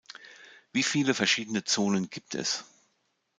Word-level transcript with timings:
Wie 0.73 0.81
viele 0.81 1.13
verschiedene 1.13 1.63
Zonen 1.63 2.09
gibt 2.09 2.33
es? 2.33 2.63